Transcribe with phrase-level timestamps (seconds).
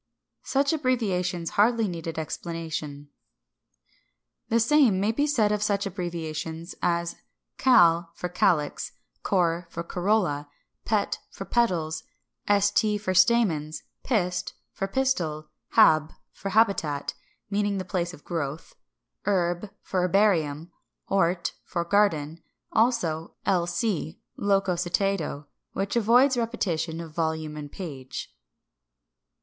[0.41, 3.09] Such abbreviations hardly need explanation.
[4.49, 4.55] 583.
[4.55, 7.17] The same may be said of such abbreviations as
[7.59, 8.09] Cal.
[8.15, 9.67] for calyx, Cor.
[9.69, 10.49] for corolla,
[10.85, 11.19] Pet.
[11.29, 12.01] for petals,
[12.49, 12.99] St.
[12.99, 14.55] for stamens, Pist.
[14.71, 16.11] for pistil, Hab.
[16.33, 17.13] for habitat,
[17.51, 18.73] meaning place of growth,
[19.25, 19.69] Herb.
[19.83, 20.71] for herbarium,
[21.09, 21.53] Hort.
[21.63, 22.41] for garden.
[22.71, 23.67] Also l.
[23.67, 28.35] c., loco citato, which avoids repetition of volume and page.